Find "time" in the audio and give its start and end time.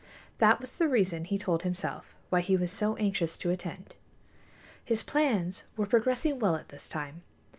6.89-7.21